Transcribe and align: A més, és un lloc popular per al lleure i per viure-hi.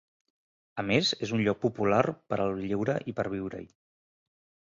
A 0.83 0.85
més, 0.91 1.09
és 1.27 1.33
un 1.37 1.43
lloc 1.47 1.59
popular 1.65 2.01
per 2.33 2.41
al 2.47 2.57
lleure 2.71 2.95
i 3.13 3.17
per 3.19 3.27
viure-hi. 3.35 3.69